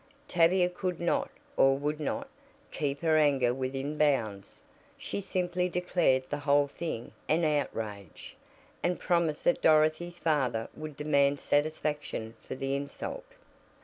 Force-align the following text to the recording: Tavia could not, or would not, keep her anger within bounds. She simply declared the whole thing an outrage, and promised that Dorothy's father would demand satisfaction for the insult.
Tavia 0.27 0.67
could 0.67 0.99
not, 0.99 1.29
or 1.57 1.77
would 1.77 1.99
not, 1.99 2.27
keep 2.71 3.01
her 3.01 3.17
anger 3.17 3.53
within 3.53 3.99
bounds. 3.99 4.63
She 4.97 5.21
simply 5.21 5.69
declared 5.69 6.23
the 6.27 6.39
whole 6.39 6.65
thing 6.65 7.11
an 7.29 7.43
outrage, 7.45 8.35
and 8.81 8.99
promised 8.99 9.43
that 9.43 9.61
Dorothy's 9.61 10.17
father 10.17 10.69
would 10.75 10.97
demand 10.97 11.39
satisfaction 11.39 12.33
for 12.41 12.55
the 12.55 12.75
insult. 12.75 13.25